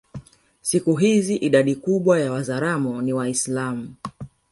Siku 0.61 0.95
hizi 0.95 1.35
idadi 1.35 1.75
kubwa 1.75 2.17
wa 2.17 2.31
Wazaramo 2.31 3.01
ni 3.01 3.13
Waislamu 3.13 3.95